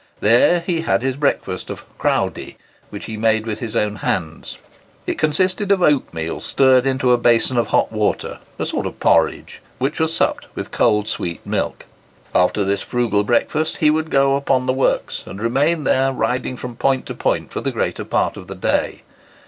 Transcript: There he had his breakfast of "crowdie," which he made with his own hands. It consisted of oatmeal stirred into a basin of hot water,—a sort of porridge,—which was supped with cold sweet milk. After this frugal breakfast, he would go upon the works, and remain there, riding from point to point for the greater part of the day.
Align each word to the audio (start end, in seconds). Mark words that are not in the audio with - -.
There 0.19 0.61
he 0.61 0.81
had 0.81 1.03
his 1.03 1.15
breakfast 1.15 1.69
of 1.69 1.85
"crowdie," 1.99 2.57
which 2.89 3.05
he 3.05 3.17
made 3.17 3.45
with 3.45 3.59
his 3.59 3.75
own 3.75 3.97
hands. 3.97 4.57
It 5.05 5.19
consisted 5.19 5.71
of 5.71 5.83
oatmeal 5.83 6.39
stirred 6.39 6.87
into 6.87 7.11
a 7.11 7.19
basin 7.19 7.55
of 7.55 7.67
hot 7.67 7.91
water,—a 7.91 8.65
sort 8.65 8.87
of 8.87 8.99
porridge,—which 8.99 9.99
was 9.99 10.11
supped 10.11 10.47
with 10.55 10.71
cold 10.71 11.07
sweet 11.07 11.45
milk. 11.45 11.85
After 12.33 12.63
this 12.63 12.81
frugal 12.81 13.23
breakfast, 13.23 13.77
he 13.77 13.91
would 13.91 14.09
go 14.09 14.35
upon 14.35 14.65
the 14.65 14.73
works, 14.73 15.21
and 15.27 15.39
remain 15.39 15.83
there, 15.83 16.11
riding 16.11 16.57
from 16.57 16.77
point 16.77 17.05
to 17.05 17.13
point 17.13 17.51
for 17.51 17.61
the 17.61 17.71
greater 17.71 18.03
part 18.03 18.37
of 18.37 18.47
the 18.47 18.55
day. 18.55 19.03